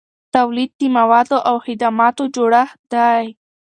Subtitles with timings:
[0.35, 3.23] تولید د موادو او خدماتو جوړښت دی.